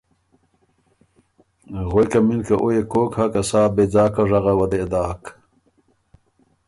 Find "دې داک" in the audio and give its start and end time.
4.71-5.23